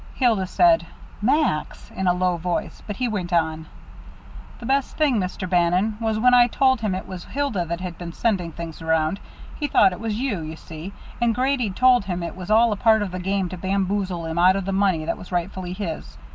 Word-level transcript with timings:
Hilda 0.15 0.47
said, 0.47 0.87
"Max," 1.21 1.91
in 1.91 2.07
a 2.07 2.13
low 2.15 2.35
voice, 2.35 2.81
but 2.87 2.95
he 2.95 3.07
went 3.07 3.31
on: 3.31 3.67
"The 4.57 4.65
best 4.65 4.97
thing, 4.97 5.17
Mr. 5.19 5.47
Bannon, 5.47 5.97
was 6.01 6.17
when 6.17 6.33
I 6.33 6.47
told 6.47 6.81
him 6.81 6.95
it 6.95 7.07
was 7.07 7.25
Hilda 7.25 7.65
that 7.65 7.81
had 7.81 7.99
been 7.99 8.11
sending 8.11 8.51
things 8.51 8.81
around. 8.81 9.19
He 9.59 9.67
thought 9.67 9.93
it 9.93 9.99
was 9.99 10.15
you, 10.19 10.39
you 10.41 10.55
see, 10.55 10.91
and 11.21 11.35
Grady'd 11.35 11.75
told 11.75 12.05
him 12.05 12.23
it 12.23 12.35
was 12.35 12.49
all 12.49 12.71
a 12.71 12.75
part 12.77 13.03
of 13.03 13.11
the 13.11 13.19
game 13.19 13.47
to 13.49 13.57
bamboozle 13.59 14.25
him 14.25 14.39
out 14.39 14.55
of 14.55 14.65
the 14.65 14.71
money 14.73 15.05
that 15.05 15.19
was 15.19 15.31
rightfully 15.31 15.73
his. 15.73 16.17